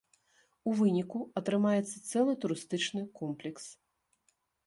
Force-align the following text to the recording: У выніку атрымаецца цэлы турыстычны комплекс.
У 0.69 0.71
выніку 0.79 1.19
атрымаецца 1.41 1.97
цэлы 2.09 2.33
турыстычны 2.45 3.01
комплекс. 3.19 3.63